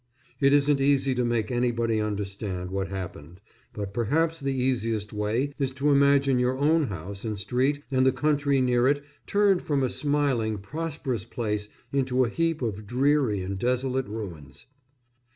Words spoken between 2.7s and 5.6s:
what happened; but perhaps the easiest way